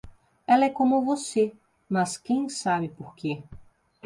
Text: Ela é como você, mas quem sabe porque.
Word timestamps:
Ela 0.47 0.65
é 0.65 0.69
como 0.71 1.05
você, 1.05 1.53
mas 1.87 2.17
quem 2.17 2.49
sabe 2.49 2.89
porque. 2.89 3.43